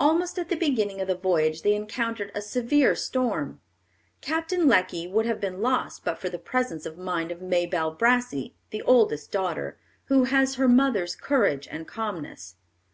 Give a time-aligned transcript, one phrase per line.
[0.00, 3.60] Almost at the beginning of the voyage they encountered a severe storm.
[4.22, 8.54] Captain Lecky would have been lost but for the presence of mind of Mabelle Brassey,
[8.70, 9.76] the oldest daughter,
[10.06, 12.56] who has her mother's courage and calmness.